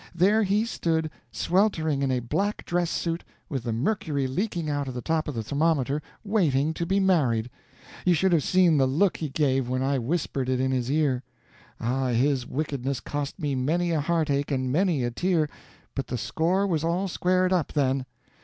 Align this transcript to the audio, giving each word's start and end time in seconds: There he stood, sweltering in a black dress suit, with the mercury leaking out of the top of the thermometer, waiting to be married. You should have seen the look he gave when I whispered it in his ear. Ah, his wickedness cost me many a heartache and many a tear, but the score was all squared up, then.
There 0.15 0.41
he 0.41 0.65
stood, 0.65 1.11
sweltering 1.31 2.01
in 2.01 2.09
a 2.09 2.21
black 2.21 2.65
dress 2.65 2.89
suit, 2.89 3.23
with 3.49 3.61
the 3.65 3.71
mercury 3.71 4.25
leaking 4.25 4.67
out 4.67 4.87
of 4.87 4.95
the 4.95 5.01
top 5.03 5.27
of 5.27 5.35
the 5.35 5.43
thermometer, 5.43 6.01
waiting 6.23 6.73
to 6.73 6.87
be 6.87 6.99
married. 6.99 7.51
You 8.03 8.15
should 8.15 8.31
have 8.33 8.41
seen 8.41 8.77
the 8.77 8.87
look 8.87 9.17
he 9.17 9.29
gave 9.29 9.69
when 9.69 9.83
I 9.83 9.99
whispered 9.99 10.49
it 10.49 10.59
in 10.59 10.71
his 10.71 10.89
ear. 10.89 11.21
Ah, 11.79 12.07
his 12.07 12.47
wickedness 12.47 12.99
cost 12.99 13.37
me 13.37 13.53
many 13.53 13.91
a 13.91 14.01
heartache 14.01 14.49
and 14.49 14.71
many 14.71 15.03
a 15.03 15.11
tear, 15.11 15.47
but 15.93 16.07
the 16.07 16.17
score 16.17 16.65
was 16.65 16.83
all 16.83 17.07
squared 17.07 17.53
up, 17.53 17.71
then. 17.73 18.07